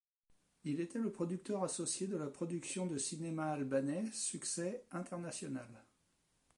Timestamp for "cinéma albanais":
2.97-4.07